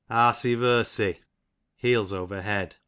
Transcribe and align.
Arsey 0.09 0.55
versey, 0.55 1.21
heels 1.75 2.11
over 2.11 2.41
head. 2.41 2.77